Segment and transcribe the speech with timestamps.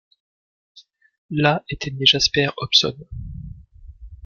[1.29, 2.97] Là était né Jasper Hobson.